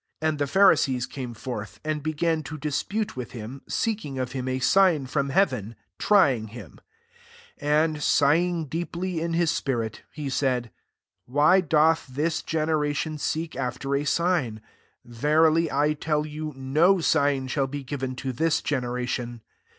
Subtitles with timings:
[0.23, 4.31] 11 And the Phariseos came forth, and began to di»* pute with him, seeking of
[4.31, 6.79] him a sign from heaven, trying hinw 12
[7.59, 10.71] And sighing *deeplj in Ue^ spirit, he said,"
[11.35, 14.61] Why doth thifl generation seek after a sign^
[15.05, 16.51] verily I tell you.
[16.55, 19.41] No sign shafi be given to this generation."!